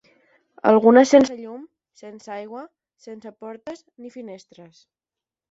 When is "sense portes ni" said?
3.09-4.13